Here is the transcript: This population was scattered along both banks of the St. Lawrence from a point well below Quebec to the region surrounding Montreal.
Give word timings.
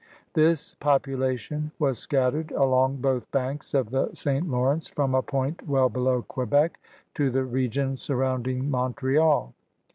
This 0.33 0.73
population 0.73 1.71
was 1.77 1.99
scattered 1.99 2.49
along 2.53 3.01
both 3.01 3.29
banks 3.29 3.75
of 3.75 3.91
the 3.91 4.09
St. 4.15 4.49
Lawrence 4.49 4.87
from 4.87 5.13
a 5.13 5.21
point 5.21 5.61
well 5.69 5.89
below 5.89 6.23
Quebec 6.23 6.79
to 7.13 7.29
the 7.29 7.45
region 7.45 7.95
surrounding 7.95 8.71
Montreal. 8.71 9.53